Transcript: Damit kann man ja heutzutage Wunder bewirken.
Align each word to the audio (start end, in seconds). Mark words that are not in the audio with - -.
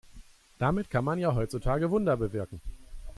Damit 0.57 0.89
kann 0.89 1.05
man 1.05 1.19
ja 1.19 1.35
heutzutage 1.35 1.91
Wunder 1.91 2.17
bewirken. 2.17 2.59